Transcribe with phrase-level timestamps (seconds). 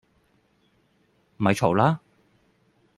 [1.37, 2.01] 咪嘈啦